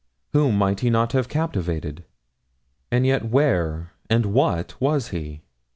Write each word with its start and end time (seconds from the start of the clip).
whom 0.33 0.57
might 0.57 0.79
he 0.79 0.89
not 0.89 1.11
have 1.11 1.27
captivated? 1.29 2.03
And 2.91 3.05
yet 3.05 3.25
where 3.29 3.91
and 4.09 4.25
what 4.33 4.73
was 4.81 5.09
he? 5.09 5.43